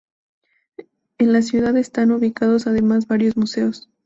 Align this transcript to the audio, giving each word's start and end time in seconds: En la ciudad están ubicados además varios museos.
En 1.19 1.31
la 1.31 1.43
ciudad 1.43 1.77
están 1.77 2.09
ubicados 2.11 2.65
además 2.65 3.05
varios 3.05 3.37
museos. 3.37 3.87